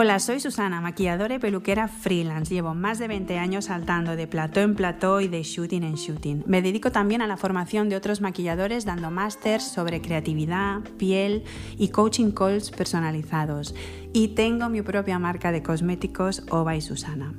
[0.00, 2.54] Hola, soy Susana, maquilladora y peluquera freelance.
[2.54, 6.44] Llevo más de 20 años saltando de plató en plató y de shooting en shooting.
[6.46, 11.42] Me dedico también a la formación de otros maquilladores dando másters sobre creatividad, piel
[11.78, 13.74] y coaching calls personalizados.
[14.12, 17.34] Y tengo mi propia marca de cosméticos Ova y Susana.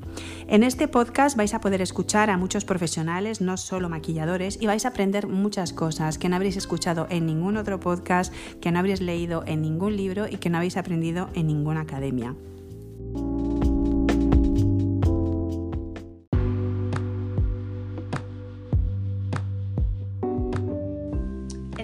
[0.48, 4.86] En este podcast vais a poder escuchar a muchos profesionales, no solo maquilladores, y vais
[4.86, 9.02] a aprender muchas cosas que no habréis escuchado en ningún otro podcast, que no habréis
[9.02, 12.36] leído en ningún libro y que no habéis aprendido en ninguna academia.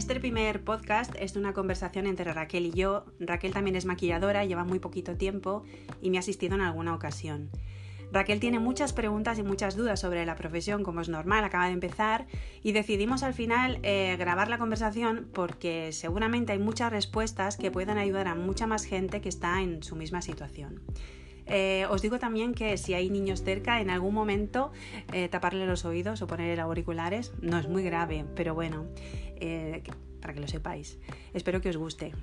[0.05, 3.05] Este primer podcast es una conversación entre Raquel y yo.
[3.19, 5.63] Raquel también es maquilladora, lleva muy poquito tiempo
[5.99, 7.49] y me ha asistido en alguna ocasión.
[8.11, 11.71] Raquel tiene muchas preguntas y muchas dudas sobre la profesión, como es normal, acaba de
[11.71, 12.27] empezar,
[12.61, 17.97] y decidimos al final eh, grabar la conversación porque seguramente hay muchas respuestas que puedan
[17.97, 20.83] ayudar a mucha más gente que está en su misma situación.
[21.47, 24.71] Eh, os digo también que si hay niños cerca, en algún momento
[25.13, 28.85] eh, taparle los oídos o ponerle auriculares no es muy grave, pero bueno,
[30.21, 30.97] para que lo sepáis.
[31.33, 32.13] Espero que os guste.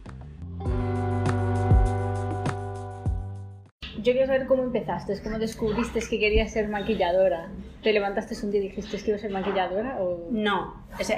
[3.98, 7.48] Yo quiero saber cómo empezaste, cómo descubriste que querías ser maquilladora.
[7.82, 9.98] ¿Te levantaste un día y dijiste que iba a ser maquilladora?
[10.00, 10.28] O...
[10.30, 11.10] No, es,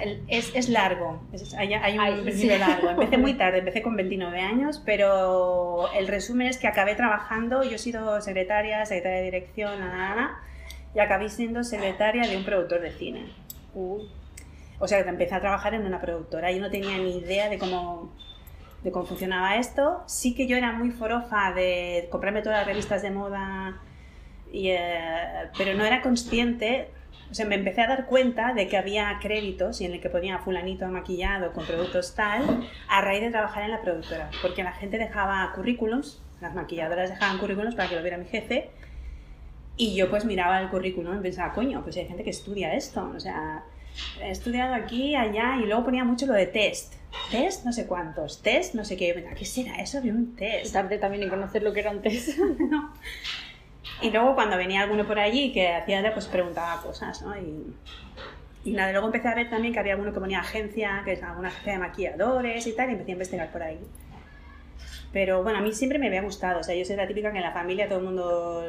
[0.55, 1.21] es, largo,
[1.57, 2.91] hay, un principio largo.
[2.91, 7.77] Empecé muy tarde, empecé con 29 años, pero el resumen es que acabé trabajando, yo
[7.77, 10.41] he sido secretaria, secretaria de dirección, nada,
[10.95, 13.27] y acabé siendo secretaria de un productor de cine.
[13.75, 14.01] Uh.
[14.81, 16.51] O sea, que empecé a trabajar en una productora.
[16.51, 18.13] Yo no tenía ni idea de cómo
[18.85, 20.05] de cómo funcionaba esto.
[20.07, 23.81] Sí que yo era muy forofa de comprarme todas las revistas de moda,
[24.53, 26.91] y, eh, pero no era consciente.
[27.31, 30.11] O sea, me empecé a dar cuenta de que había créditos y en el que
[30.11, 34.31] ponía fulanito maquillado con productos tal, a raíz de trabajar en la productora.
[34.43, 38.71] Porque la gente dejaba currículums, las maquilladoras dejaban currículums para que lo viera mi jefe,
[39.77, 43.11] y yo pues miraba el currículum y pensaba, coño, pues hay gente que estudia esto.
[43.17, 43.65] O sea,
[44.21, 46.95] he estudiado aquí, allá, y luego ponía mucho lo de test.
[47.31, 49.27] Test, no sé cuántos, test, no sé qué.
[49.37, 50.73] ¿Qué será eso de un test?
[50.73, 52.39] Tarde también en conocer lo que era un test.
[52.59, 52.93] no.
[54.03, 57.37] Y luego cuando venía alguno por allí que hacía, pues preguntaba cosas, ¿no?
[57.37, 57.75] Y,
[58.65, 61.23] y nada, luego empecé a ver también que había alguno que ponía agencia, que es
[61.23, 63.79] alguna agencia de maquilladores y tal, y empecé a investigar por ahí.
[65.13, 67.39] Pero bueno, a mí siempre me había gustado, o sea, yo soy la típica que
[67.39, 68.65] en la familia todo el mundo,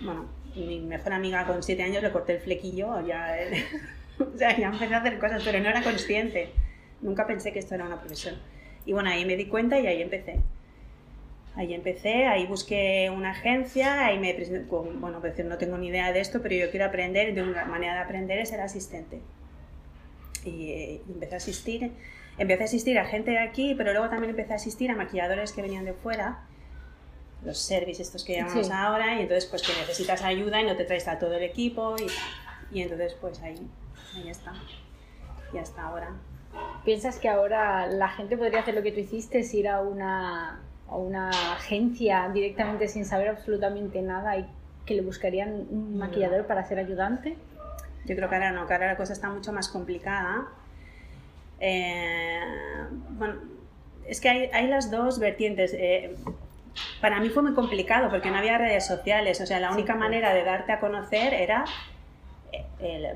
[0.00, 3.34] bueno, mi mejor amiga con siete años le corté el flequillo, ya
[4.20, 6.52] o sea, ya empecé a hacer cosas, pero no era consciente.
[7.00, 8.36] Nunca pensé que esto era una profesión.
[8.84, 10.40] Y bueno, ahí me di cuenta y ahí empecé.
[11.54, 14.32] Ahí empecé, ahí busqué una agencia, ahí me
[14.70, 17.94] bueno, decir, no tengo ni idea de esto, pero yo quiero aprender, de una manera
[17.94, 19.20] de aprender es ser asistente.
[20.44, 21.90] Y, empecé a asistir,
[22.38, 25.52] empecé a asistir a gente de aquí, pero luego también empecé a asistir a maquilladores
[25.52, 26.44] que venían de fuera,
[27.44, 30.84] los servicios estos que llamamos ahora, y entonces pues que necesitas ayuda y no te
[30.84, 33.58] traes a todo el equipo y, y entonces pues ahí
[34.14, 34.52] ahí está.
[35.52, 36.14] Y hasta ahora.
[36.84, 40.60] ¿Piensas que ahora la gente podría hacer lo que tú hiciste, es ir a una,
[40.88, 44.46] a una agencia directamente sin saber absolutamente nada y
[44.86, 47.36] que le buscarían un maquillador para ser ayudante?
[48.06, 50.48] Yo creo que ahora no, que ahora la cosa está mucho más complicada.
[51.60, 52.40] Eh,
[53.10, 53.34] bueno,
[54.06, 55.74] es que hay, hay las dos vertientes.
[55.74, 56.16] Eh,
[57.00, 60.32] para mí fue muy complicado porque no había redes sociales, o sea, la única manera
[60.32, 61.64] de darte a conocer era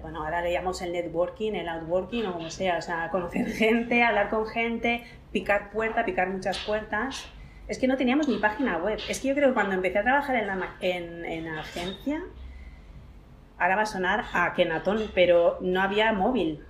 [0.02, 4.02] bueno, ahora le llamamos el networking, el outworking o como sea, o sea, conocer gente,
[4.02, 7.26] hablar con gente, picar puertas, picar muchas puertas.
[7.68, 8.98] Es que no teníamos ni página web.
[9.08, 12.22] Es que yo creo que cuando empecé a trabajar en la, en, en agencia,
[13.58, 16.64] ahora va a sonar a Kenatón, pero no había móvil.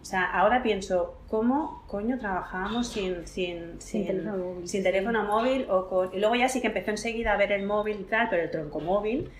[0.00, 4.68] O sea, ahora pienso, ¿cómo coño trabajábamos sin, sin, sin, teléfono móvil?
[4.68, 6.14] Sin teléfono móvil o con...
[6.14, 8.50] Y luego ya sí que empezó enseguida a ver el móvil y tal, pero el
[8.50, 9.30] tronco móvil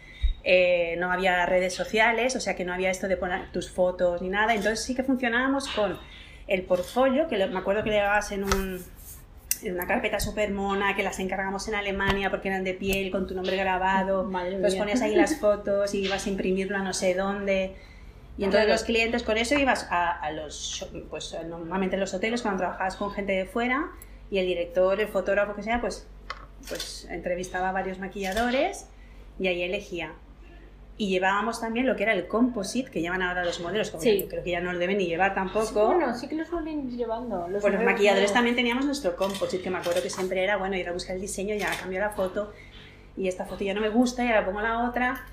[0.51, 4.23] eh, no había redes sociales, o sea que no había esto de poner tus fotos
[4.23, 4.55] ni nada.
[4.55, 5.99] Entonces sí que funcionábamos con
[6.47, 8.83] el portfolio, que me acuerdo que le llevabas en, un,
[9.63, 13.27] en una carpeta súper mona, que las encargamos en Alemania porque eran de piel, con
[13.27, 14.25] tu nombre grabado.
[14.31, 17.77] Madre pues ponías ahí las fotos y ibas a imprimirlo a no sé dónde.
[18.39, 22.41] Y entonces los clientes con eso ibas a, a, los, pues normalmente en los hoteles
[22.41, 23.91] cuando trabajabas con gente de fuera
[24.31, 26.07] y el director, el fotógrafo que sea, pues,
[26.71, 28.87] pues entrevistaba a varios maquilladores
[29.39, 30.15] y ahí elegía.
[31.01, 34.27] Y llevábamos también lo que era el composite, que llevan ahora los modelos, como sí.
[34.29, 35.87] creo que ya no lo deben ni llevar tampoco.
[35.87, 37.47] bueno, sí que los suelen llevando.
[37.49, 40.77] Los pues los maquilladores también teníamos nuestro composite, que me acuerdo que siempre era, bueno,
[40.77, 42.53] ir a buscar el diseño, ya cambió la foto,
[43.17, 45.25] y esta foto ya no me gusta, y ahora pongo la otra.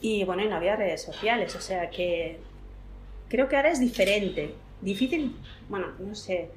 [0.00, 2.38] Y bueno, y no había redes sociales, o sea que
[3.28, 4.54] creo que ahora es diferente.
[4.80, 5.36] Difícil,
[5.68, 6.48] bueno, no sé.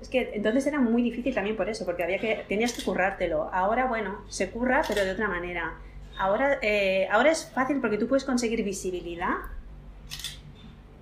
[0.00, 3.50] Es que entonces era muy difícil también por eso, porque había que, tenías que currártelo.
[3.52, 5.74] Ahora, bueno, se curra, pero de otra manera.
[6.18, 9.34] Ahora, eh, ahora es fácil porque tú puedes conseguir visibilidad.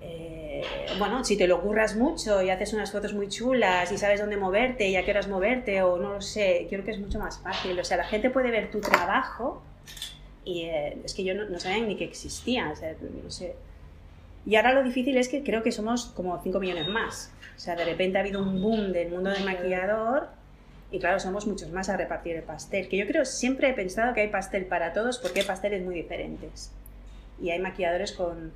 [0.01, 0.63] Eh,
[0.99, 4.37] bueno, si te lo curras mucho y haces unas fotos muy chulas y sabes dónde
[4.37, 7.39] moverte y a qué horas moverte o no lo sé, creo que es mucho más
[7.39, 7.79] fácil.
[7.79, 9.63] O sea, la gente puede ver tu trabajo
[10.43, 12.69] y eh, es que yo no, sabía ni que existía.
[12.71, 13.55] O sea, no sé.
[14.45, 17.31] Y ahora lo difícil es que creo que somos como 5 millones más.
[17.55, 20.27] O sea, de repente ha habido un boom del mundo del maquillador
[20.95, 22.87] y claro, somos muchos más a repartir el pastel.
[22.87, 25.93] Que yo creo, siempre he pensado que hay pastel para todos porque hay pasteles muy
[25.93, 26.71] diferentes.
[27.41, 28.53] Y hay maquilladores con,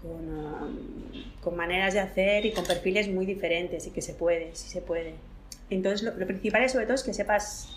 [0.00, 0.78] con, um,
[1.42, 4.80] con maneras de hacer y con perfiles muy diferentes y que se puede, sí se
[4.80, 5.12] puede.
[5.68, 7.76] Entonces, lo, principal es sobre todo es que sepas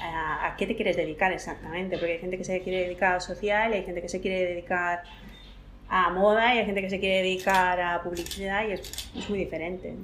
[0.00, 3.20] a, a, qué te quieres dedicar exactamente, porque hay gente que se quiere dedicar a
[3.20, 5.04] social, hay gente que se quiere dedicar
[5.88, 9.38] a moda y hay gente que se quiere dedicar a publicidad y es, es muy
[9.38, 9.94] diferente.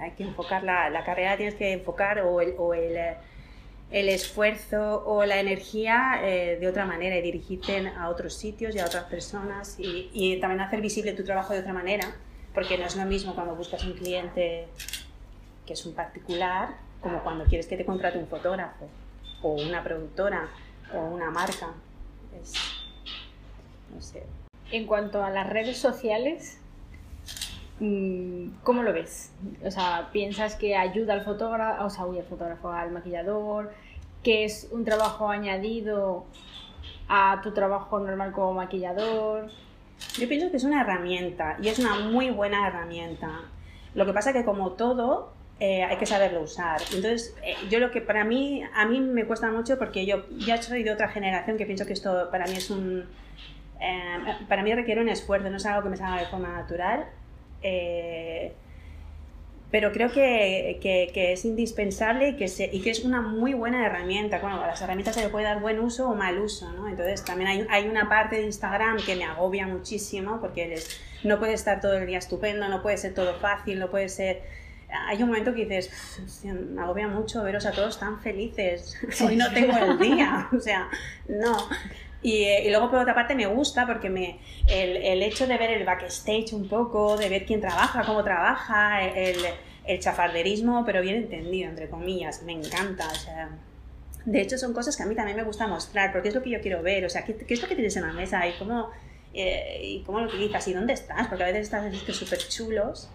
[0.00, 2.96] Hay que enfocar la, la, carrera, tienes que enfocar o el, o el,
[3.90, 8.78] el esfuerzo o la energía eh, de otra manera y dirigirte a otros sitios y
[8.78, 12.14] a otras personas y, y, también hacer visible tu trabajo de otra manera,
[12.54, 14.68] porque no es lo mismo cuando buscas un cliente
[15.66, 16.70] que es un particular
[17.00, 18.88] como cuando quieres que te contrate un fotógrafo
[19.42, 20.48] o una productora
[20.94, 21.74] o una marca.
[22.40, 22.54] Es,
[23.94, 24.24] no sé,
[24.70, 26.59] en cuanto a las redes sociales,
[28.62, 29.32] ¿cómo lo ves?
[29.64, 33.72] O sea, ¿piensas que ayuda al fotógrafo, o sea, al fotógrafo, al maquillador,
[34.22, 36.26] que es un trabajo añadido
[37.08, 39.48] a tu trabajo normal como maquillador?
[40.18, 43.42] Yo pienso que es una herramienta y es una muy buena herramienta.
[43.94, 46.80] Lo que pasa es que como todo, eh, hay que saberlo usar.
[46.94, 50.60] Entonces, eh, yo lo que para mí, a mí me cuesta mucho porque yo ya
[50.62, 53.06] soy de otra generación que pienso que esto para mí es un,
[53.80, 57.06] Em, para mí requiere un esfuerzo, no es algo que me salga de forma natural.
[57.62, 58.52] Eh,
[59.70, 64.40] pero creo que, que, es indispensable y que, es una muy buena herramienta.
[64.40, 66.88] Bueno, a las herramientas se le puede dar buen uso o mal uso, ¿no?
[66.88, 70.76] Entonces también hay, hay una parte de Instagram que me agobia muchísimo porque
[71.22, 74.42] no puede estar todo el día estupendo, no puede ser todo fácil, no puede ser...
[75.06, 79.52] Hay un momento que dices, me agobia mucho veros a todos tan felices, hoy no
[79.52, 80.88] tengo el día, o sea,
[81.28, 81.56] no.
[82.22, 84.38] Eh, y, luego por otra parte me gusta porque me,
[84.68, 89.06] el, el, hecho de ver el backstage un poco, de ver quién trabaja, cómo trabaja,
[89.06, 89.38] el,
[89.86, 93.08] el chafarderismo, pero bien entendido, entre comillas, me encanta.
[93.08, 93.50] O sea,
[94.24, 96.50] de hecho son cosas que a mí también me gusta mostrar, porque es lo que
[96.50, 98.52] yo quiero ver, o sea, qué, qué es lo que tienes en la mesa y
[98.58, 98.90] cómo,
[99.32, 102.38] eh, y cómo lo utilizas y dónde estás, porque a veces estás en sitios súper
[102.48, 103.10] chulos.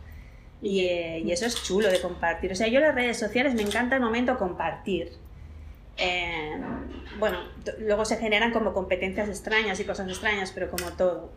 [0.61, 2.51] Y, eh, y, eso es chulo de compartir.
[2.51, 5.11] O sea, yo las redes sociales me encanta el momento compartir.
[5.97, 6.57] Eh,
[7.19, 7.39] bueno,
[7.79, 11.31] luego se generan como competencias extrañas y cosas extrañas, pero como todo.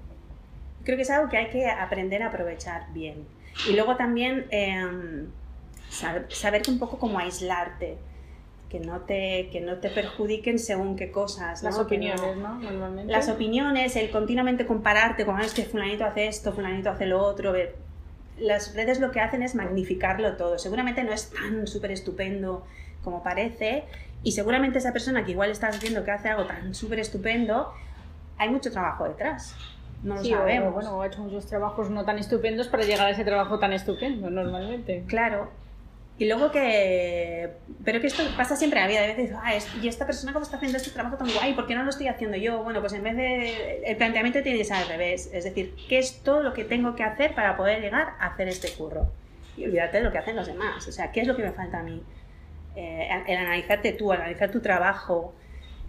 [0.85, 3.27] Creo que es algo que hay que aprender a aprovechar bien.
[3.69, 5.27] Y luego también eh,
[5.89, 7.99] saber, un poco cómo aislarte,
[8.69, 11.63] que no te, que no te perjudiquen según qué cosas.
[11.63, 12.57] Las opiniones, ¿no?
[12.57, 13.11] Normalmente.
[13.11, 17.55] Las opiniones, el continuamente compararte con, es que fulanito hace esto, fulanito hace lo otro.
[18.39, 20.59] Las redes lo que hacen es magnificarlo todo.
[20.59, 22.65] Seguramente no es tan súper estupendo
[23.03, 23.85] como parece,
[24.23, 27.73] y seguramente esa persona que igual estás viendo que hace algo tan súper estupendo,
[28.37, 29.55] hay mucho trabajo detrás.
[30.03, 30.69] No lo sabemos.
[30.69, 33.73] O, bueno, ha hecho muchos trabajos no tan estupendos para llegar a ese trabajo tan
[33.73, 35.05] estupendo, normalmente.
[35.07, 35.51] Claro.
[36.19, 37.51] Y luego que...
[37.85, 39.03] Pero que esto pasa siempre en la vida.
[39.03, 41.55] De veces, ah, ¿y esta persona cómo está haciendo este trabajo tan guay?
[41.55, 42.63] ¿Por qué no lo estoy haciendo yo?
[42.65, 43.83] Bueno, pues en vez de...
[43.85, 45.31] El planteamiento tiene que ser al revés.
[45.33, 48.49] Es decir, ¿qué es todo lo que tengo que hacer para poder llegar a hacer
[48.49, 49.07] este curro?
[49.57, 50.87] Y olvídate de lo que hacen los demás.
[50.89, 52.03] O sea, ¿qué es lo que me falta a mí?
[52.81, 55.35] Eh, el analizarte tú, analizar tu trabajo,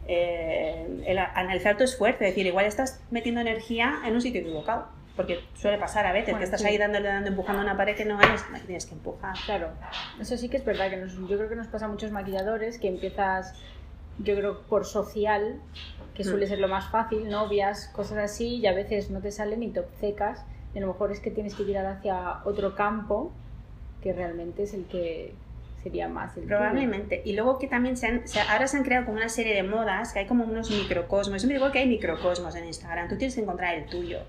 [0.08, 4.88] eh, el analizar tu esfuerzo, es decir, igual estás metiendo energía en un sitio equivocado,
[5.16, 8.20] porque suele pasar a veces que estás ahí dándole, dando, empujando una pared que no
[8.20, 9.36] es, tienes que empujar.
[9.46, 9.70] Claro,
[10.20, 12.88] eso sí que es verdad, que yo creo que nos pasa a muchos maquilladores que
[12.88, 13.54] empiezas,
[14.18, 15.62] yo creo, por social,
[16.16, 16.50] que suele mm.
[16.50, 19.82] ser lo más fácil, novias, cosas así, y a veces no te salen y te
[19.82, 20.44] obcecas,
[20.74, 23.32] y a lo mejor es que tienes que tirar hacia otro campo
[24.02, 25.36] que realmente es el que
[25.84, 27.22] sería más el Probablemente.
[27.26, 30.14] Y luego que también se han, ahora se han creado como una serie de modas,
[30.14, 31.42] que hay como unos microcosmos.
[31.42, 34.20] Yo me digo que hay microcosmos en Instagram, tú tienes que encontrar el tuyo.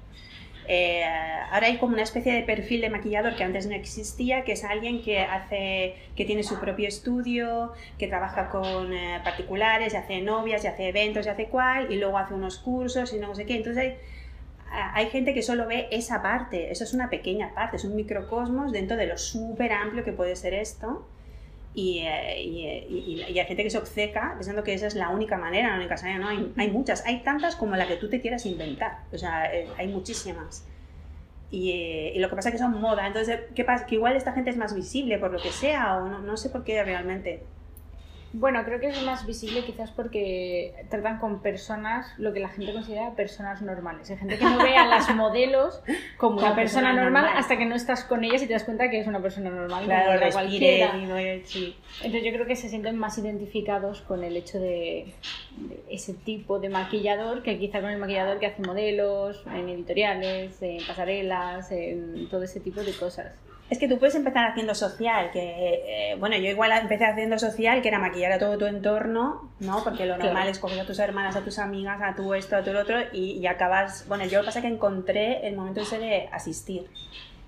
[0.73, 1.03] Eh,
[1.51, 4.63] ahora hay como una especie de perfil de maquillador que antes no existía, que es
[4.63, 10.21] alguien que hace, que tiene su propio estudio, que trabaja con eh, particulares, y hace
[10.21, 13.47] novias, y hace eventos, y hace cual, y luego hace unos cursos y no sé
[13.47, 13.57] qué.
[13.57, 13.97] Entonces hay,
[14.71, 18.71] hay gente que solo ve esa parte, eso es una pequeña parte, es un microcosmos
[18.71, 21.05] dentro de lo súper amplio que puede ser esto.
[21.73, 25.37] Y, eh, y, y, hay gente que se obceca pensando que esa es la única
[25.37, 26.19] manera, la única salida.
[26.19, 29.05] No, hay, hay muchas, hay tantas como la que tú te quieras inventar.
[29.13, 30.67] O sea, eh, hay muchísimas.
[31.51, 33.07] y, lo que pasa es que son moda.
[33.07, 33.87] Entonces, ¿qué pasa?
[33.87, 36.51] Que igual esta gente es más visible por lo que sea, o no, no sé
[36.51, 37.45] por qué realmente.
[38.33, 42.73] Bueno, creo que es más visible quizás porque tratan con personas, lo que la gente
[42.73, 44.09] considera personas normales.
[44.09, 45.83] Hay gente que no ve a las modelos
[46.17, 49.01] como una persona, normal, hasta que no estás con ellas y te das cuenta que
[49.01, 49.85] es una persona normal.
[49.85, 50.93] Claro, como cualquiera.
[51.45, 51.77] sí.
[52.03, 55.13] Entonces yo creo que se sienten más identificados con el hecho de,
[55.89, 60.87] ese tipo de maquillador que quizá con el maquillador que hace modelos, en editoriales, en
[60.87, 63.33] pasarelas, en todo ese tipo de cosas.
[63.71, 67.81] Es que tú puedes empezar haciendo social, que, eh, bueno, yo igual empecé haciendo social,
[67.83, 69.85] que era maquillar a todo tu entorno, ¿no?
[69.85, 72.65] Porque lo normal es coger a tus hermanas, a tus amigas, a tu esto, a
[72.65, 75.83] tu lo otro, y, acabas, bueno, yo lo que pasa es que encontré el momento
[75.83, 76.91] ese de asistir.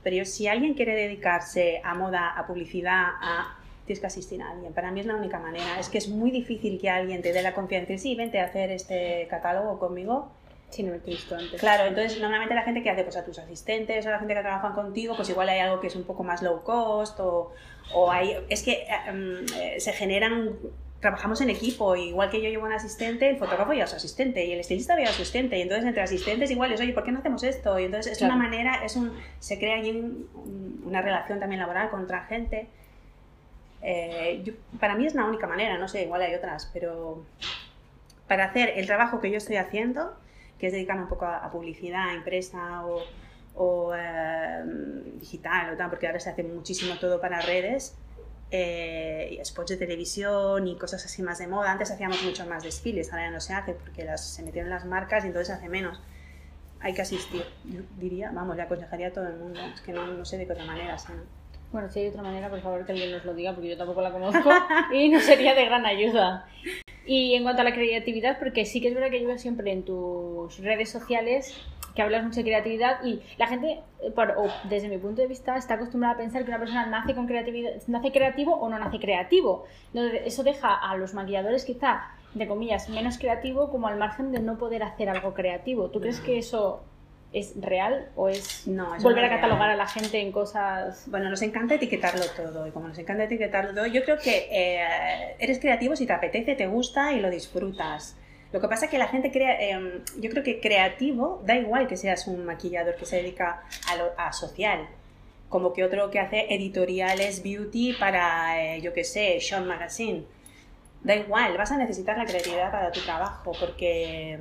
[0.05, 4.73] Pero si alguien quiere dedicarse a moda, a publicidad, a tienes que asistir a alguien.
[4.73, 5.81] Para mí es la única manera.
[5.81, 8.45] Es que es muy difícil que alguien te dé la confianza y sí, vente a
[8.45, 10.31] hacer este catálogo conmigo
[10.73, 11.61] Sí, no lo he visto antes.
[11.61, 14.35] Claro, entonces normalmente la gente que hace pues a tus asistentes o a la gente
[14.35, 17.52] que trabaja contigo, pues igual hay algo que es un poco más low cost o,
[17.95, 18.37] o hay...
[18.49, 20.57] Es que eh, se generan...
[21.00, 24.45] Trabajamos en equipo, igual que yo llevo un asistente, el fotógrafo lleva a su asistente
[24.45, 25.59] y el estilista lleva a su asistente.
[25.59, 27.76] Y entonces entre asistentes igual es, oye, ¿por qué no hacemos esto?
[27.79, 30.00] Y entonces es una manera, es un, se crea allí
[30.85, 32.69] una relación también laboral con otra gente.
[33.83, 37.25] Eh, para mí es la única manera, no sé, igual hay otras, pero
[38.29, 40.14] para hacer el trabajo que yo estoy haciendo,
[40.62, 42.85] que es dedicarme un poco a, publicidad, impresa
[43.57, 47.97] o, em, digital o tal, porque ahora se hace muchísimo todo para redes,
[48.52, 51.73] eh, y spots de televisión y cosas así más de moda.
[51.73, 54.85] Antes hacíamos mucho más desfiles, ahora ya no se hace porque las, se metieron las
[54.85, 56.00] marcas y entonces hace menos.
[56.78, 57.45] Hay que asistir,
[57.99, 60.52] diría, vamos, le aconsejaría a todo el mundo, es que no, no sé de qué
[60.52, 61.12] otra manera, ¿sí?
[61.73, 64.02] Bueno, si hay otra manera, por favor que alguien nos lo diga, porque yo tampoco
[64.02, 64.50] la conozco
[64.93, 66.47] y no sería de gran ayuda.
[67.07, 69.73] Y en cuanto a la creatividad, porque sí que es verdad que yo veo siempre
[69.73, 71.57] en tus redes sociales
[71.95, 73.81] que hablas mucho de creatividad y la gente,
[74.17, 77.26] o desde mi punto de vista, está acostumbrada a pensar que una persona nace con
[77.26, 79.64] creatividad, nace creativo o no nace creativo.
[79.93, 84.41] Entonces, eso deja a los maquilladores quizá, de comillas, menos creativo como al margen de
[84.41, 85.91] no poder hacer algo creativo.
[85.91, 86.83] ¿Tú crees que eso
[87.33, 88.65] ¿Es real o es
[89.01, 91.05] volver a catalogar a la gente en cosas...?
[91.07, 95.37] Bueno, nos encanta etiquetarlo todo y como nos encanta etiquetarlo todo, yo creo que eh,
[95.39, 98.17] eres creativo si te apetece, te gusta y lo disfrutas.
[98.53, 101.89] Lo que pasa es que la gente crea, em, yo creo que creativo, da igual
[101.89, 103.62] que seas un maquillador que se dedica
[104.17, 104.87] a, a social,
[105.49, 110.25] como que otro que hace editoriales beauty para, eh, yo qué sé, Sean Magazine.
[111.03, 114.39] Da igual, vas a necesitar la creatividad para tu trabajo porque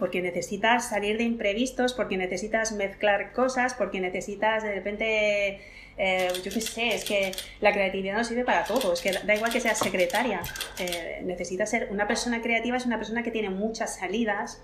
[0.00, 5.60] porque necesitas salir de imprevistos, porque necesitas mezclar cosas, porque necesitas de repente,
[5.96, 9.34] eh, yo qué sé, es que la creatividad no sirve para todo, es que da
[9.34, 10.40] igual que seas secretaria,
[10.78, 14.60] eh, necesitas ser una persona creativa, es una persona que tiene muchas salidas,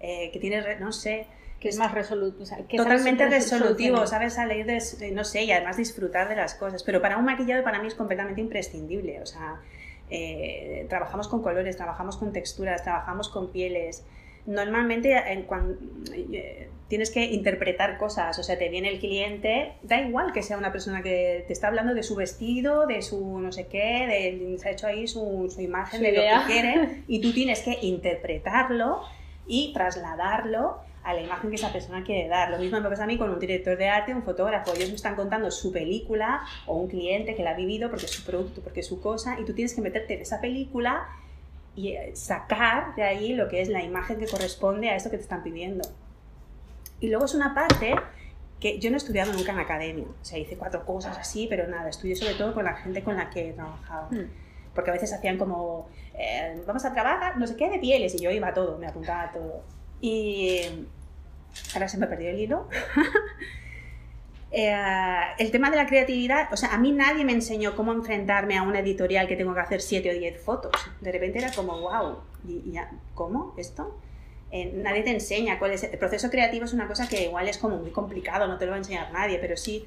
[0.00, 1.26] eh, que tiene, no sé,
[1.60, 2.48] que es más resolutivo.
[2.76, 6.84] totalmente resolutivo, sabes salir de, no sé, y además disfrutar de las cosas.
[6.84, 9.20] Pero para un maquillado para mí es completamente imprescindible.
[9.20, 9.60] O sea,
[10.88, 14.04] trabajamos con colores, trabajamos con texturas, trabajamos con pieles
[14.48, 15.78] normalmente en cuando,
[16.14, 20.56] eh, tienes que interpretar cosas, o sea, te viene el cliente, da igual que sea
[20.56, 24.58] una persona que te está hablando de su vestido, de su no sé qué, de,
[24.58, 29.02] se ha hecho ahí su, imagen de lo que quiere, y tú tienes que interpretarlo
[29.46, 32.50] y trasladarlo a la imagen que esa persona quiere dar.
[32.50, 34.74] Lo mismo me pasa a mí con un director de arte, un fotógrafo.
[34.74, 38.12] Ellos me están contando su película o un cliente que la ha vivido porque es
[38.12, 41.06] su producto, porque es su cosa, y tú tienes que meterte en esa película
[41.78, 45.16] y eh, sacar de ahí lo que es la imagen que corresponde a esto que
[45.16, 45.88] te están pidiendo.
[46.98, 47.94] Y luego es una parte
[48.58, 51.68] que yo no he estudiado nunca en academia, o sea, hice cuatro cosas así, pero
[51.68, 54.08] nada, estudié sobre todo con la gente con la que he trabajado.
[54.10, 54.28] Hmm.
[54.74, 58.18] Porque a veces hacían como, eh, vamos a trabajar, no sé qué, de pieles, y
[58.18, 59.62] yo iba a todo, me apuntaba a todo.
[60.00, 60.62] Y
[61.74, 62.68] ahora se me perdió el hilo.
[64.50, 64.74] Eh,
[65.38, 68.62] el tema de la creatividad, o sea, a mí nadie me enseñó cómo enfrentarme a
[68.62, 70.72] una editorial que tengo que hacer 7 o 10 fotos.
[71.00, 72.74] De repente era como, wow, ¿y,
[73.14, 73.98] ¿cómo esto?
[74.50, 75.82] Eh, nadie te enseña cuál es.
[75.82, 78.70] El proceso creativo es una cosa que igual es como muy complicado, no te lo
[78.70, 79.84] va a enseñar nadie, pero sí,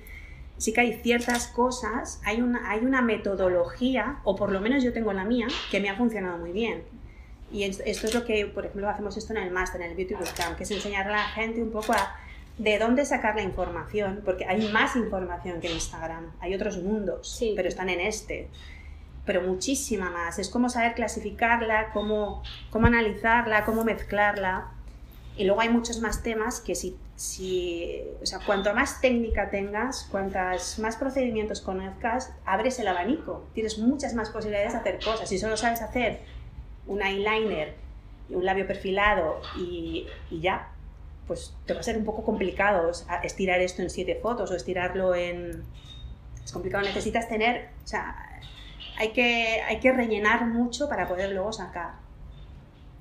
[0.58, 4.94] sí que hay ciertas cosas, hay una, hay una metodología, o por lo menos yo
[4.94, 6.84] tengo la mía, que me ha funcionado muy bien.
[7.52, 10.14] Y esto es lo que, por ejemplo, hacemos esto en el máster, en el Beauty
[10.14, 12.16] Bootcamp, que es enseñar a la gente un poco a
[12.62, 17.42] de dónde sacar la información, porque hay más información que en Instagram, hay otros mundos,
[17.56, 18.50] pero están en este,
[19.26, 20.38] pero muchísima más.
[20.38, 24.74] Es como saber clasificarla, cómo, cómo analizarla, cómo mezclarla.
[25.38, 30.08] Y luego hay muchos más temas que si, si, o sea, cuanto más técnica tengas,
[30.12, 33.44] cuantas más procedimientos conozcas, abres el abanico.
[33.56, 35.28] Tienes muchas más posibilidades de hacer cosas.
[35.28, 36.20] Si solo sabes hacer
[36.86, 37.74] un eyeliner
[38.30, 40.68] y un labio perfilado y, y ya,
[41.32, 42.92] pues te va a ser un poco complicado
[43.24, 45.64] estirar esto en siete fotos o estirarlo en...
[46.44, 48.42] Es complicado, necesitas tener, o sea,
[48.98, 51.92] hay que, hay que rellenar mucho para poder luego sacar.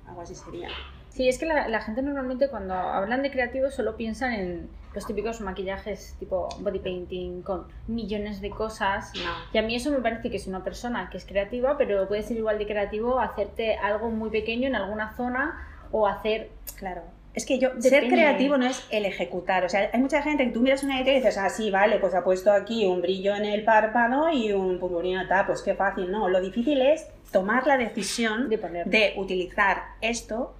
[0.06, 0.68] Algo así sería.
[1.08, 5.40] Sí, es que la, gente normalmente cuando hablan de creativos solo piensan en los típicos
[5.40, 9.10] maquillajes tipo body painting con millones de cosas.
[9.52, 12.22] Y a mí eso me parece que es una persona que es creativa, pero puede
[12.22, 16.52] ser igual de creativo hacerte algo muy pequeño en alguna zona o hacer...
[16.76, 17.02] Claro.
[17.32, 19.64] Es que yo, ser creativo no es el ejecutar.
[19.64, 21.98] O sea, hay mucha gente que tú miras una idea y dices, ah, sí, vale,
[21.98, 25.74] pues ha puesto aquí un brillo en el párpado y un purpurina tal, pues qué
[25.74, 26.10] fácil.
[26.10, 28.56] No, lo difícil es tomar la decisión de,
[28.86, 30.54] de utilizar esto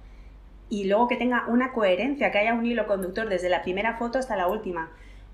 [0.69, 4.17] y luego que tenga una coherencia, que haya un hilo conductor desde la primera foto
[4.17, 4.89] hasta la última.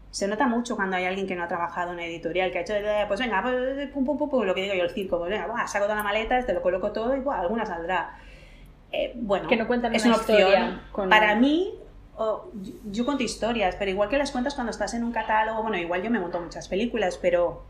[0.09, 2.73] Se nota mucho cuando hay alguien que no ha trabajado en editorial, que ha hecho,
[3.07, 5.85] pues venga, pues, pum, pum, pum, lo que digo yo, el circo, pues venga, saco
[5.85, 8.17] toda la maleta, te lo coloco todo y buah, alguna saldrá.
[8.91, 10.81] Eh, bueno, que no cuentan es una, opción.
[11.09, 11.73] Para mí,
[12.91, 16.01] yo, cuento historias, pero igual que las cuentas cuando estás en un catálogo, bueno, igual
[16.03, 17.63] yo me monto muchas películas, pero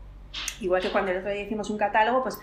[0.60, 2.38] igual que cuando el otro día hicimos un catálogo, pues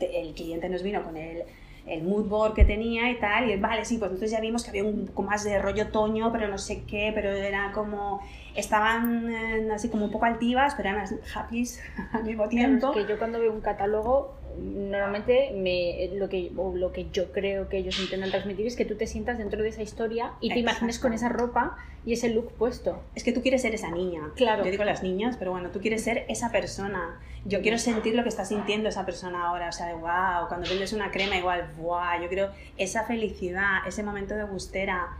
[0.00, 1.44] el cliente nos vino con el
[1.86, 4.70] el mood board que tenía y tal, y vale, sí, pues entonces ya vimos que
[4.70, 8.20] había un poco más de rollo otoño, pero no sé qué, pero era como,
[8.56, 11.64] estaban eh, así como un poco altivas, pero eran happy
[12.12, 12.92] al mismo tiempo.
[12.92, 17.78] que yo cuando veo un catálogo normalmente me, lo, que, lo que yo creo que
[17.78, 20.98] ellos intentan transmitir es que tú te sientas dentro de esa historia y te imagines
[20.98, 23.02] con esa ropa y ese look puesto.
[23.14, 24.30] Es que tú quieres ser esa niña.
[24.36, 24.64] Claro.
[24.64, 27.20] Yo digo las niñas, pero bueno, tú quieres ser esa persona.
[27.44, 29.68] Yo quiero sentir lo que está sintiendo esa persona ahora.
[29.68, 34.02] O sea, de wow, cuando vendes una crema, igual, wow, yo quiero esa felicidad, ese
[34.02, 35.18] momento de gustera.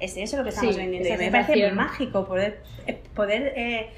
[0.00, 1.08] Es eso lo que estamos vendiendo.
[1.08, 3.90] Y me parece mágico poder, eh, poder eh,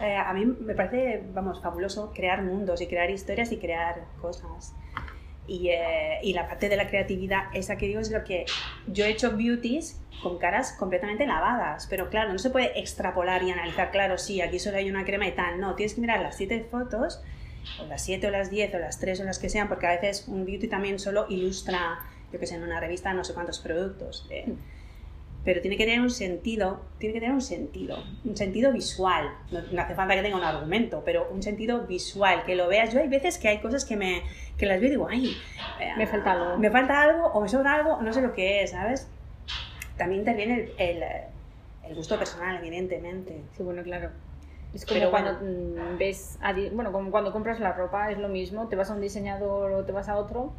[0.00, 4.74] eh, a mí me parece, vamos, fabuloso crear mundos y crear historias y crear cosas.
[5.46, 8.46] Y, eh, y, la parte de la creatividad, esa que digo, es lo que
[8.86, 13.50] yo he hecho beauties con caras completamente lavadas, pero claro, no se puede extrapolar y
[13.50, 16.36] analizar, claro, sí, aquí solo hay una crema y tal, no, tienes que mirar las
[16.36, 17.22] siete fotos,
[17.80, 19.90] o las siete o las diez o las tres o las que sean, porque a
[19.90, 21.98] veces un beauty también solo ilustra,
[22.32, 24.28] yo que sé, en una revista no sé cuántos productos.
[24.28, 24.54] De,
[25.44, 29.28] pero tiene que tener un sentido, tiene que tener un sentido, un sentido visual.
[29.50, 32.92] No, hace falta que tenga un argumento, pero un sentido visual, que lo veas.
[32.92, 34.22] Yo hay veces que hay cosas que, me,
[34.56, 35.36] que las veo y digo, ay,
[35.96, 36.58] me falta algo.
[36.58, 39.08] Me falta algo o me sobra algo, no sé lo que es, ¿sabes?
[39.96, 41.02] También interviene el,
[41.88, 43.40] el, gusto personal, evidentemente.
[43.56, 44.10] Sí, bueno, claro.
[44.72, 46.38] Es como cuando mm, ves,
[46.72, 49.84] bueno, como cuando compras la ropa, es lo mismo, te vas a un diseñador o
[49.84, 50.52] te vas a otro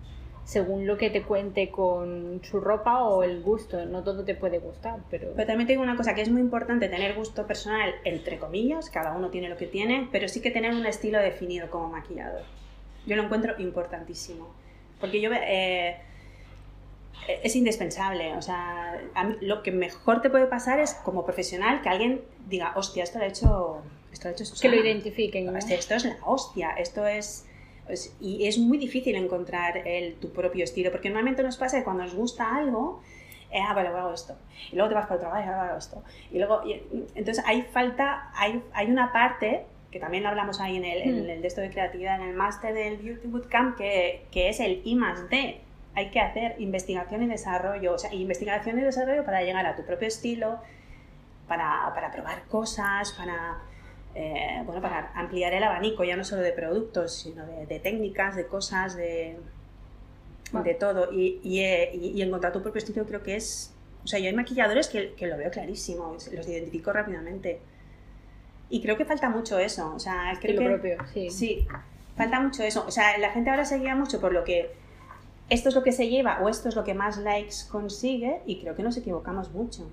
[0.45, 3.85] según lo que te cuente con su ropa o el gusto.
[3.85, 5.31] No todo te puede gustar, pero...
[5.35, 9.15] Pero también tengo una cosa que es muy importante, tener gusto personal, entre comillas, cada
[9.15, 12.43] uno tiene lo que tiene, pero sí que tener un estilo definido como maquillador.
[13.05, 14.53] Yo lo encuentro importantísimo.
[14.99, 15.29] Porque yo...
[15.33, 15.97] Eh,
[17.41, 19.01] es indispensable, o sea,
[19.39, 23.23] lo que mejor te puede pasar es como profesional que alguien diga, hostia, esto lo
[23.23, 25.55] ha hecho, esto lo ha hecho Que lo identifiquen.
[25.55, 27.45] Esto es la hostia, esto es
[27.85, 31.83] pues, y es muy difícil encontrar el, tu propio estilo, porque normalmente nos pasa que
[31.83, 33.01] cuando nos gusta algo,
[33.51, 34.35] eh, ah, vale, hago esto.
[34.71, 36.03] Y luego te vas para el trabajo y hago esto.
[36.31, 36.61] Y luego,
[37.15, 41.29] entonces hay falta, hay, hay una parte que también hablamos ahí en el, en hmm.
[41.29, 44.81] el de esto de creatividad, en el máster del Beauty Bootcamp, que, que es el
[44.83, 45.61] I más D.
[45.93, 49.85] Hay que hacer investigación y desarrollo, o sea, investigación y desarrollo para llegar a tu
[49.85, 50.57] propio estilo,
[51.47, 53.59] para, para probar cosas, para
[54.15, 58.45] eh, bueno, para ampliar el abanico, ya no solo de productos, sino de, técnicas, de
[58.47, 59.37] cosas, de,
[60.51, 61.11] de todo.
[61.11, 63.73] Y, y, encontrar tu propio estilo creo que es...
[64.03, 67.59] O sea, yo hay maquilladores que, que, lo veo clarísimo, los identifico rápidamente.
[68.69, 69.93] Y creo que falta mucho eso.
[69.95, 71.29] O sea, creo que, propio, sí.
[71.29, 71.67] Sí,
[72.17, 72.85] falta mucho eso.
[72.85, 74.71] O sea, la gente ahora se guía mucho por lo que
[75.49, 78.59] esto es lo que se lleva o esto es lo que más likes consigue y
[78.59, 79.89] creo que nos equivocamos mucho.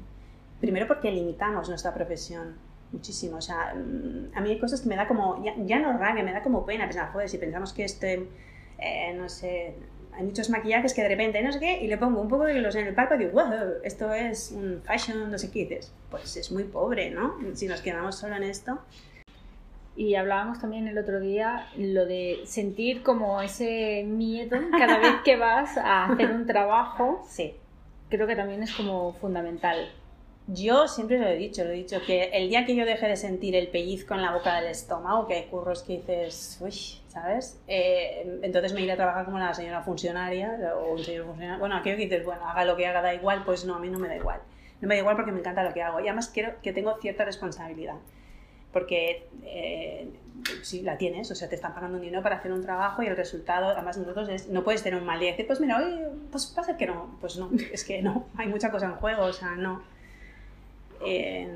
[0.60, 2.56] Primero porque limitamos nuestra profesión
[2.92, 3.36] muchísimo.
[3.36, 6.32] O sea, mm, a mí hay cosas que me da como, ya, no rabia, me
[6.32, 8.28] da como pena pensar, joder, si pensamos que este,
[8.78, 9.74] eh, no sé,
[10.12, 12.54] hay muchos maquillajes que de repente no sé qué, y le pongo un poco de
[12.54, 13.52] gloss en el párpado y digo, wow,
[13.84, 15.92] esto es un fashion, no sé qué dices.
[16.10, 17.36] Pues es muy pobre, ¿no?
[17.54, 18.78] Si nos quedamos solo en esto.
[19.96, 25.36] Y hablábamos también el otro día lo de sentir como ese miedo cada vez que
[25.38, 27.24] vas a hacer un trabajo.
[27.28, 27.54] Sí.
[28.08, 29.90] Creo que también es como fundamental.
[30.52, 33.16] Yo siempre lo he dicho, lo he dicho, que el día que yo deje de
[33.16, 36.72] sentir el pellizco en la boca del estómago, que hay curros que dices, uy,
[37.08, 37.60] ¿sabes?
[37.68, 41.60] Eh, entonces me iré a trabajar como una señora funcionaria o un señor funcionario.
[41.60, 43.88] Bueno, aquello que dices, bueno, haga lo que haga, da igual, pues no, a mí
[43.88, 44.40] no me da igual.
[44.80, 46.00] No me da igual porque me encanta lo que hago.
[46.00, 47.96] Y además quiero que tengo cierta responsabilidad.
[48.72, 50.08] Porque eh,
[50.62, 53.06] si la tienes, o sea, te están pagando un dinero para hacer un trabajo y
[53.06, 55.78] el resultado, además nosotros es, no puedes tener un mal día y decir, pues mira,
[55.78, 59.24] hoy pues pasa que no, pues no, es que no, hay mucha cosa en juego,
[59.24, 59.82] o sea, no.
[61.04, 61.48] Eh,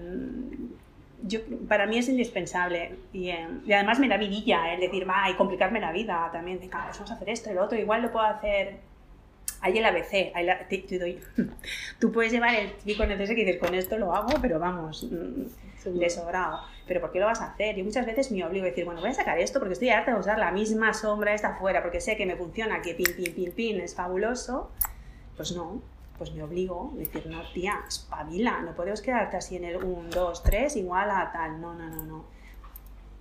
[1.22, 5.30] yo, para mí es indispensable y, eh, y además me da vidilla el decir, va,
[5.30, 8.02] y complicarme la vida también, de, pues vamos a hacer esto y lo otro, igual
[8.02, 8.78] lo puedo hacer
[9.64, 11.18] hay el ABC, hay la, te, te doy.
[11.98, 15.98] tú puedes llevar el típico necesario que dices, con esto lo hago, pero vamos, mm,
[15.98, 16.60] de sobrado.
[16.86, 17.74] Pero ¿por qué lo vas a hacer?
[17.74, 20.12] Yo muchas veces me obligo a decir, bueno, voy a sacar esto porque estoy harta
[20.12, 23.34] de usar la misma sombra esta afuera, porque sé que me funciona, que pin, pin,
[23.34, 24.70] pin, pin, es fabuloso.
[25.34, 25.80] Pues no,
[26.18, 30.10] pues me obligo a decir, no, tía, espabila, no podemos quedarte así en el 1,
[30.10, 31.60] 2, 3, igual a tal.
[31.60, 32.34] No, no, no, no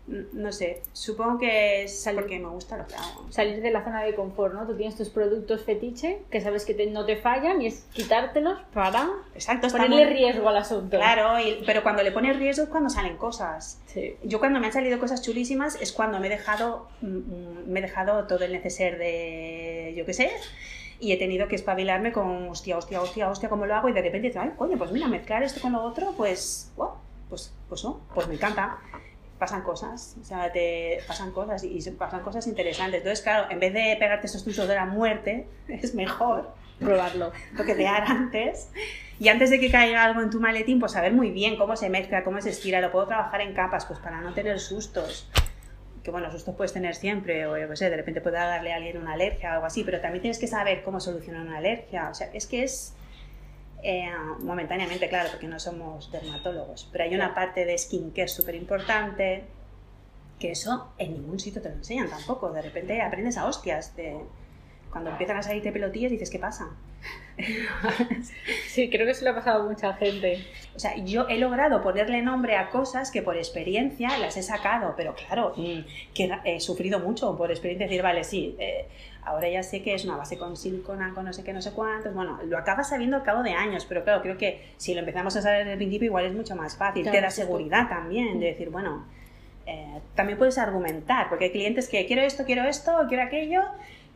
[0.06, 3.26] no sé, supongo que es porque me gusta lo que hago.
[3.30, 4.68] Salir de la zona de confort, ¿no?
[4.68, 9.10] Tú tienes tus productos fetiche que sabes que no te fallan y es quitártelos para
[9.34, 10.98] Exacto, ponerle riesgo al asunto.
[10.98, 13.82] Claro, pero cuando le pones riesgo es cuando salen cosas.
[14.24, 17.80] Yo cuando me han salido cosas chulísimas es cuando me he dejado, mm, mm, me
[17.80, 20.32] he dejado todo el neceser de, yo qué sé,
[21.04, 23.90] y he tenido que espabilarme con, hostia, hostia, hostia, hostia, ¿cómo lo hago?
[23.90, 26.72] Y de repente, ay, coño, pues mira, mezclar esto con lo otro, pues,
[27.28, 28.80] pues, pues no, pues me encanta
[29.38, 33.00] pasan cosas, o sea, te pasan cosas y, pasan cosas interesantes.
[33.00, 38.04] Entonces, claro, en vez de pegarte esos tuzos de la muerte, es mejor probarlo, toquetear
[38.04, 38.70] antes.
[39.20, 41.90] Y antes de que caiga algo en tu maletín, pues saber muy bien cómo se
[41.90, 45.30] mezcla, cómo se estira, lo puedo trabajar en capas, pues para no tener sustos.
[46.04, 48.76] Que bueno, sustos puedes tener siempre, o yo qué sé, de repente pueda darle a
[48.76, 52.10] alguien una alergia o algo así, pero también tienes que saber cómo solucionar una alergia.
[52.10, 52.94] O sea, es que es
[53.84, 59.44] eh, momentáneamente, claro, porque no somos dermatólogos, pero hay una parte de skincare súper importante
[60.40, 62.52] que eso en ningún sitio te lo enseñan tampoco.
[62.52, 63.96] De repente aprendes a hostias.
[63.96, 64.18] De,
[64.94, 66.70] cuando empiezan a salirte pelotillas dices, ¿qué pasa?
[68.68, 70.46] Sí, creo que se lo ha pasado a mucha gente.
[70.76, 74.94] O sea, yo he logrado ponerle nombre a cosas que por experiencia las he sacado,
[74.96, 78.88] pero claro, mm, que he sufrido mucho por experiencia decir, vale, sí, eh,
[79.24, 81.72] ahora ya sé que es una base con silicona, con no sé qué, no sé
[81.72, 82.14] cuántos.
[82.14, 85.36] Bueno, lo acabas sabiendo al cabo de años, pero claro, creo que si lo empezamos
[85.36, 87.10] a saber desde el principio, igual es mucho más fácil.
[87.10, 89.06] Te da seguridad también de decir, bueno,
[89.66, 93.64] eh, también puedes argumentar, porque hay clientes que quiero esto, quiero esto, quiero aquello.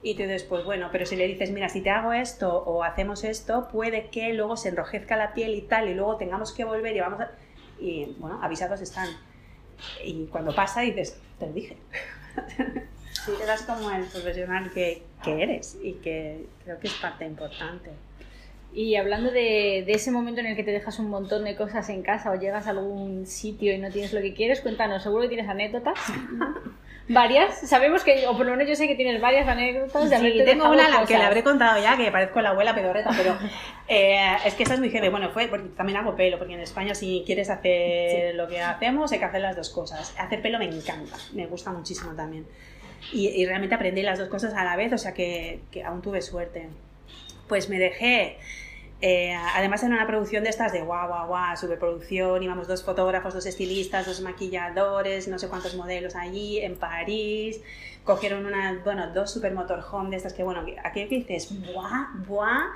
[0.08, 3.26] Y dices, pues bueno, pero si le dices, mira, si te hago esto o hacemos
[3.26, 6.96] esto, puede que luego se enrojezca la piel y tal, y luego tengamos que volver
[6.96, 7.32] y vamos a...
[7.78, 9.10] Y bueno, avisados están.
[10.06, 11.76] Y cuando pasa dices, te lo dije.
[13.26, 17.92] sí eras como el profesional que, que, eres y que creo que es parte importante.
[18.74, 21.90] Y hablando de, de, ese momento en el que te dejas un montón de cosas
[21.90, 25.24] en casa o llegas a algún sitio y no tienes lo que quieres, cuéntanos, seguro
[25.24, 26.00] que tienes anécdotas.
[27.10, 30.42] varias, sabemos que, o por lo menos yo sé que tienes varias anécdotas de sí,
[30.46, 33.38] tengo una la que le habré contado ya, que parezco la abuela pedorreta, pero
[33.88, 35.10] eh, es que esa es muy heavy.
[35.10, 39.12] Bueno, fue porque también hago pelo, porque en España si quieres hacer lo que hacemos
[39.12, 40.14] hay que hacer las dos cosas.
[40.18, 42.46] Hacer pelo me encanta, me gusta muchísimo también.
[43.14, 46.68] Y, realmente aprendí las dos cosas a la vez, o sea que, aún tuve suerte.
[47.48, 48.38] Pues me dejé
[49.00, 53.34] eh, además era una producción de estas de guau, guau, guau, superproducción, íbamos dos fotógrafos,
[53.34, 57.62] dos estilistas, dos maquilladores, no sé cuántos modelos allí, en París,
[58.04, 62.72] cogieron una, bueno, dos super motorhome de estas que, bueno, aquello que dices, buah, buah,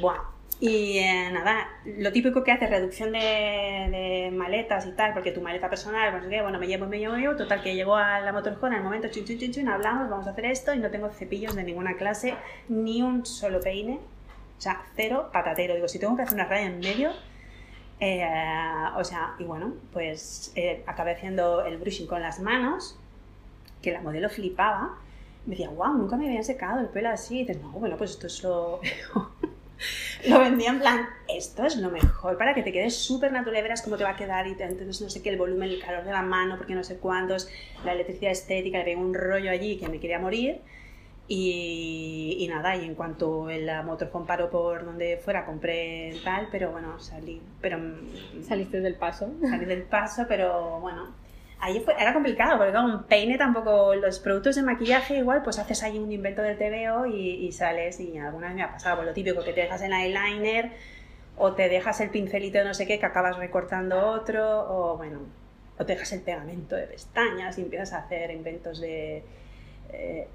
[0.00, 0.20] buah,
[0.60, 5.40] y eh, nada, lo típico que hace, reducción de, de, maletas y tal, porque tu
[5.40, 8.76] maleta personal, bueno, me llevo, me llevo, me llevo, total que llego a la motorhome,
[8.76, 11.54] al momento, chun, chun, chun, chun, hablamos, vamos a hacer esto y no tengo cepillos
[11.56, 12.34] de ninguna clase,
[12.68, 14.00] ni un solo peine,
[14.60, 15.74] o sea, cero patatero.
[15.74, 17.12] Digo, si tengo que hacer una raya en medio,
[17.98, 18.28] eh,
[18.94, 22.98] o sea, y bueno, pues eh, acabé haciendo el brushing con las manos,
[23.80, 24.98] que la modelo flipaba,
[25.46, 28.10] me decía, wow, nunca me habían secado el pelo así, y dices, no, bueno, pues
[28.10, 28.80] esto es lo...
[30.28, 33.80] lo vendía en plan, esto es lo mejor para que te quedes súper natural, verás
[33.80, 36.12] cómo te va a quedar y entonces no sé qué, el volumen, el calor de
[36.12, 37.48] la mano, porque no sé cuántos,
[37.82, 40.60] la electricidad estética, le pegué un rollo allí que me quería morir.
[41.32, 46.72] Y, y, nada, y en cuanto el motorhome paró por donde fuera, compré tal, pero
[46.72, 47.40] bueno, salí.
[47.60, 47.78] Pero,
[48.42, 49.30] Saliste del paso.
[49.48, 51.14] Salí del paso, pero bueno,
[51.60, 55.84] ahí era complicado, porque con un peine tampoco, los productos de maquillaje igual, pues haces
[55.84, 59.04] ahí un invento del TVO y, y sales y alguna vez me ha pasado, por
[59.04, 60.72] lo típico que te dejas el eyeliner
[61.36, 65.20] o te dejas el pincelito de no sé qué que acabas recortando otro o bueno,
[65.78, 69.22] o te dejas el pegamento de pestañas y empiezas a hacer inventos de...
[69.92, 70.26] Eh,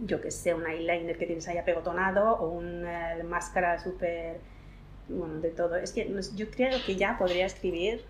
[0.00, 4.38] yo que sé, un eyeliner que tienes ahí apegotonado o una eh, máscara súper,
[5.08, 5.76] bueno, de todo.
[5.76, 8.02] Es que yo creo que ya podría escribir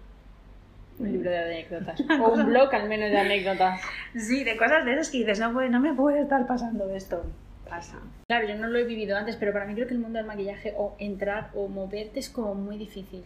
[0.98, 2.00] un libro de anécdotas.
[2.20, 3.80] O un blog al menos de anécdotas.
[4.14, 7.24] Sí, de cosas de esas que dices, no, no me puede estar pasando esto.
[7.68, 7.98] Pasa.
[8.28, 10.26] Claro, yo no lo he vivido antes, pero para mí creo que el mundo del
[10.26, 13.24] maquillaje o entrar o moverte es como muy difícil.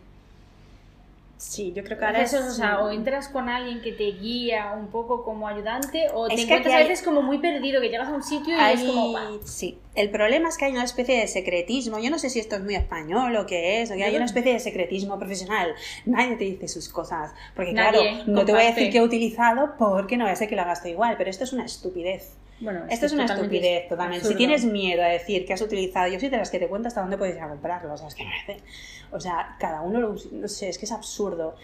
[1.40, 2.44] Sí, yo creo que ahora Eso, es...
[2.44, 6.33] o, sea, o entras con alguien que te guía un poco como ayudante o Es
[6.33, 8.74] te que encuentras a veces como muy perdido, que llegas a un sitio y Hay-
[8.74, 9.16] es como...
[9.42, 11.98] Sí, el problema es que hay una especie de secretismo.
[11.98, 14.26] Yo no sé si esto es muy español o qué es, o que hay una
[14.26, 15.74] especie de secretismo profesional.
[16.05, 17.33] Nadie te dice sus cosas.
[17.57, 20.37] Porque, Nadie claro, no te voy a decir que he utilizado porque no voy a
[20.37, 22.35] ser que lo hagas tú igual, pero esto es una estupidez.
[22.61, 24.20] Bueno, Esto es una totalmente estupidez totalmente.
[24.20, 24.38] Si absurdo.
[24.38, 27.01] tienes miedo a decir que has utilizado, yo soy de las que te cuento hasta
[27.01, 27.94] dónde puedes ir a comprarlo.
[27.94, 28.64] O sea, es que me parece-
[29.12, 31.57] O sea, cada uno lo No sé, es que es absurdo.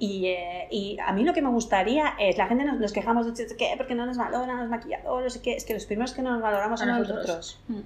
[0.00, 3.26] Y, eh, y a mí lo que me gustaría es, la gente nos, nos quejamos
[3.36, 3.74] de ¿qué?
[3.76, 5.54] porque no nos valoran los maquilladores, ¿qué?
[5.56, 7.16] es que los primeros que no nos valoramos A son nosotros.
[7.26, 7.60] nosotros.
[7.68, 7.78] Mm.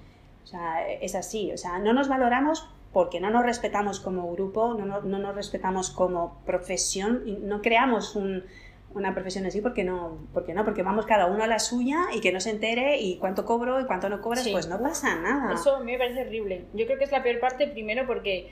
[0.44, 1.50] O sea, es así.
[1.52, 5.34] O sea, no nos valoramos porque no nos respetamos como grupo, no, no, no nos
[5.34, 8.44] respetamos como profesión, y no creamos un-
[8.94, 12.20] una profesión así porque no, porque no, porque vamos cada uno a la suya y
[12.20, 14.52] que no se entere y cuánto cobro y cuánto no cobras, Sí.
[14.52, 15.54] pues no pasa nada.
[15.54, 16.66] Eso a mí me parece horrible.
[16.74, 18.50] Yo creo que es la peor parte, primero porque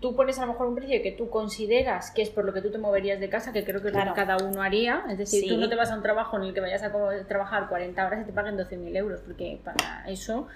[0.00, 2.60] tú pones a lo mejor un precio que tú consideras que es por lo que
[2.62, 4.14] tú te moverías de casa, que creo que es lo Claro.
[4.14, 5.02] que cada uno haría.
[5.10, 5.48] Es decir, Sí.
[5.48, 6.92] tú no te vas a un trabajo en el que vayas a
[7.26, 10.46] trabajar 40 horas y te paguen 12.000 euros, porque para eso,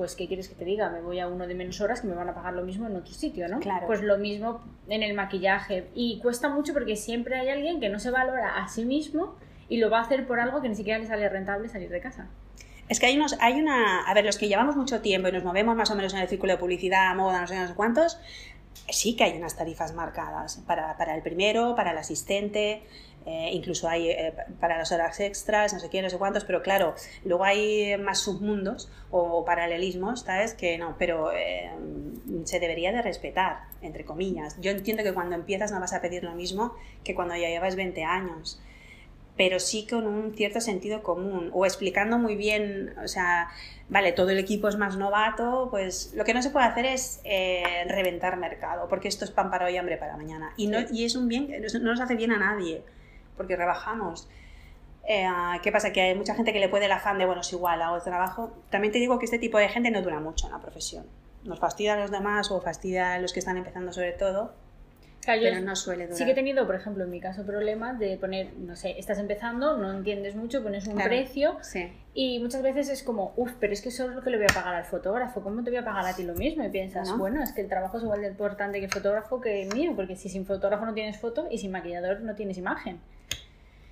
[0.00, 0.88] pues, ¿qué quieres que te diga?
[0.88, 2.96] Me voy a uno de menos horas que me van a pagar lo mismo en
[2.96, 3.60] otro sitio, ¿no?
[3.60, 3.86] Claro.
[3.86, 5.88] Pues lo mismo en el maquillaje.
[5.94, 9.36] Y cuesta mucho porque siempre hay alguien que no se valora a sí mismo
[9.68, 12.00] y lo va a hacer por algo que ni siquiera le sale rentable salir de
[12.00, 12.30] casa.
[12.88, 15.44] Es que hay unos, hay una, a ver, los que llevamos mucho tiempo y nos
[15.44, 18.18] movemos más o menos en el círculo de publicidad, moda, no sé, no sé cuántos,
[18.88, 22.82] sí que hay unas tarifas marcadas para, para el primero, para el asistente,
[23.26, 26.62] eh, incluso hay eh, para las horas extras, no sé qué, no sé cuántos, pero
[26.62, 30.54] claro, luego hay más submundos o paralelismos, ¿sabes?
[30.54, 31.70] Que no, pero eh,
[32.44, 34.58] se debería de respetar, entre comillas.
[34.60, 37.76] Yo entiendo que cuando empiezas no vas a pedir lo mismo que cuando ya llevas
[37.76, 38.60] 20 años
[39.40, 43.48] pero sí con un cierto sentido común o explicando muy bien, o sea,
[43.88, 47.22] vale, todo el equipo es más novato, pues lo que no se puede hacer es
[47.24, 50.52] eh, reventar mercado, porque esto es pan para hoy, hambre para mañana.
[50.58, 52.82] Y, no, y es un bien, no nos hace bien a nadie,
[53.40, 54.28] porque rebajamos.
[55.08, 55.26] Eh,
[55.62, 55.92] ¿Qué pasa?
[55.94, 58.02] Que hay mucha gente que le puede el afán de, bueno, es igual, hago el
[58.02, 58.52] trabajo.
[58.68, 61.06] También te digo que este tipo de gente no dura mucho en la profesión.
[61.44, 64.52] Nos fastidia a los demás o fastidia a los que están empezando sobre todo,
[65.22, 66.18] Claro, pero no suele durar.
[66.18, 69.18] Sí que he tenido, por ejemplo, en mi caso, problemas de poner, no sé, estás
[69.18, 71.08] empezando, no entiendes mucho, pones un Claro.
[71.08, 71.90] precio Sí.
[72.14, 74.46] y muchas veces es como, uff, pero es que eso es lo que le voy
[74.50, 76.62] a pagar al fotógrafo, ¿cómo te voy a pagar a ti lo mismo?
[76.64, 77.16] Y piensas, ¿No?
[77.18, 79.92] bueno, es que el trabajo es igual de importante que el fotógrafo que el mío,
[79.96, 83.00] porque si sin fotógrafo no tienes foto y sin maquillador no tienes imagen.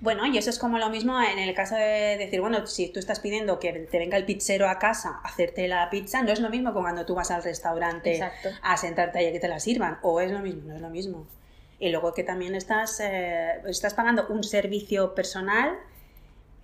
[0.00, 3.00] Bueno, y eso es como lo mismo en el caso de decir, bueno, si tú
[3.00, 6.40] estás pidiendo que te venga el pizzero a casa a hacerte la pizza, no es
[6.40, 8.50] lo mismo que cuando tú vas al restaurante Exacto.
[8.62, 10.88] a sentarte ahí a que te la sirvan, o es lo mismo, no es lo
[10.90, 11.26] mismo.
[11.80, 15.76] Y luego que también estás, eh, estás pagando un servicio personal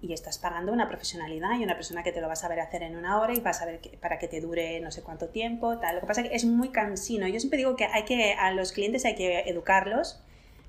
[0.00, 2.82] y estás pagando una profesionalidad y una persona que te lo va a saber hacer
[2.84, 5.28] en una hora y va a saber que- para que te dure no sé cuánto
[5.28, 5.96] tiempo, tal.
[5.96, 7.26] Lo que pasa es que es muy cansino.
[7.26, 10.20] Yo siempre digo que hay que a los clientes hay que educarlos,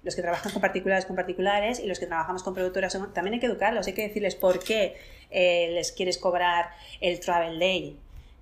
[0.05, 3.39] los que trabajan con particulares con particulares y los que trabajamos con productoras también hay
[3.39, 4.95] que educarlos, hay que decirles por qué
[5.31, 6.69] eh, les quieres cobrar
[7.01, 7.97] el travel day.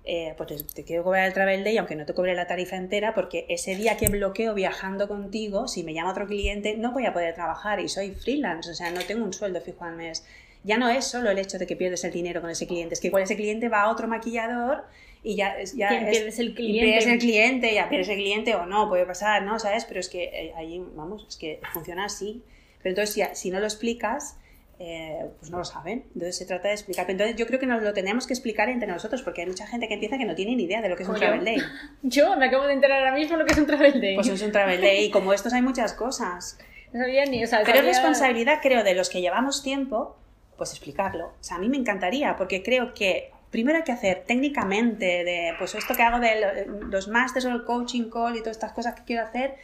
[0.06, 3.14] Eh, pues te quiero cobrar el travel day aunque no te cobre la tarifa entera
[3.14, 7.14] porque ese día que bloqueo viajando contigo, si me llama otro cliente, no voy a
[7.14, 10.26] poder trabajar y soy freelance, o sea, no tengo un sueldo fijo al mes.
[10.64, 13.00] Ya no es solo el hecho de que pierdes el dinero con ese cliente, es
[13.00, 14.84] que igual ese cliente va a otro maquillador
[15.22, 16.86] y ya, es- pierdes el cliente.
[16.86, 19.58] pierdes el cliente, ya pierdes el cliente o no, puede pasar, ¿no?
[19.58, 19.84] ¿Sabes?
[19.84, 22.42] Pero es que eh, ahí, vamos, es que funciona así.
[22.82, 24.36] Pero entonces, si, si no lo explicas,
[24.78, 26.04] eh, pues no lo saben.
[26.14, 27.06] Entonces se trata de explicar.
[27.06, 29.66] Pero entonces yo creo que nos lo tenemos que explicar entre nosotros, porque hay mucha
[29.66, 31.20] gente que empieza que no tiene ni idea de lo que es un yo.
[31.20, 31.58] travel day.
[32.02, 34.14] Yo me acabo de enterar ahora mismo lo que es un travel day.
[34.16, 36.58] Pues es un travel day y como estos hay muchas cosas.
[36.92, 40.16] no sabía ni, o sea, Pero es responsabilidad, creo, de los que llevamos tiempo,
[40.56, 41.26] pues explicarlo.
[41.28, 45.54] O sea, a mí me encantaría, porque creo que primero hay que hacer técnicamente, de,
[45.58, 48.72] pues esto que hago de lo- los masters o el coaching call y todas estas
[48.72, 49.54] cosas que quiero hacer,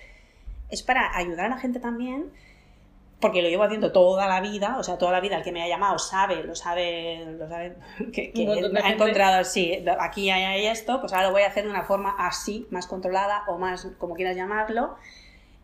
[0.70, 2.30] es para ayudar a la gente también,
[3.20, 5.62] porque lo llevo haciendo toda la vida, o sea, toda la vida el que me
[5.62, 7.74] ha llamado sabe, lo sabe, lo sabe,
[8.12, 8.44] que, que
[8.82, 11.82] ha encontrado, sí, aquí hay, hay esto, pues ahora lo voy a hacer de una
[11.82, 14.96] forma así, más controlada o más, como quieras llamarlo,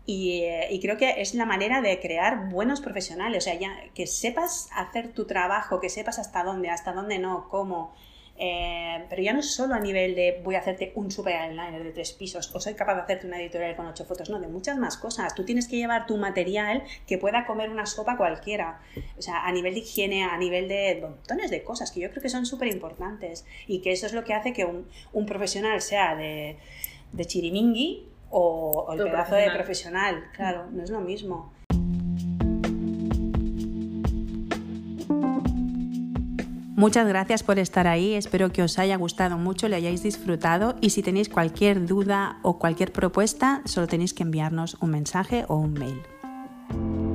[0.07, 3.71] y, eh, y creo que es la manera de crear buenos profesionales, o sea, ya,
[3.95, 7.93] que sepas hacer tu trabajo, que sepas hasta dónde, hasta dónde no, cómo.
[8.39, 11.91] eh, pero ya no solo a nivel de voy a hacerte un super eyeliner de
[11.93, 14.77] tres pisos o soy capaz de hacerte una editorial con ocho fotos, no, de muchas
[14.77, 15.35] más cosas.
[15.35, 18.81] Tú tienes que llevar tu material que pueda comer una sopa cualquiera.
[19.19, 22.23] O sea, a nivel de higiene, a nivel de montones de cosas que yo creo
[22.23, 25.81] que son súper importantes y que eso es lo que hace que un, un profesional
[25.81, 26.59] sea de,
[27.13, 30.25] de chirimingui o, o el Todo pedazo de profesional.
[30.33, 31.53] Claro, no es lo mismo.
[36.77, 40.91] Muchas gracias por estar ahí, espero que os haya gustado mucho, le hayáis disfrutado y
[40.91, 45.73] si tenéis cualquier duda o cualquier propuesta, solo tenéis que enviarnos un mensaje o un
[45.73, 47.06] mail.